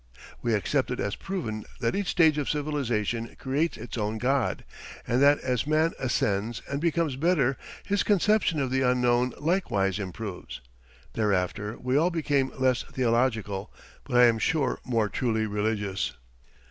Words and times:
We 0.41 0.55
accepted 0.55 0.99
as 0.99 1.15
proven 1.15 1.63
that 1.79 1.95
each 1.95 2.07
stage 2.07 2.39
of 2.39 2.49
civilization 2.49 3.35
creates 3.37 3.77
its 3.77 3.99
own 3.99 4.17
God, 4.17 4.65
and 5.05 5.21
that 5.21 5.37
as 5.41 5.67
man 5.67 5.91
ascends 5.99 6.63
and 6.67 6.81
becomes 6.81 7.17
better 7.17 7.55
his 7.85 8.01
conception 8.01 8.59
of 8.59 8.71
the 8.71 8.81
Unknown 8.81 9.33
likewise 9.37 9.99
improves. 9.99 10.59
Thereafter 11.13 11.77
we 11.77 11.97
all 11.97 12.09
became 12.09 12.51
less 12.57 12.81
theological, 12.81 13.71
but 14.03 14.17
I 14.17 14.23
am 14.23 14.39
sure 14.39 14.79
more 14.83 15.07
truly 15.07 15.45
religious. 15.45 16.13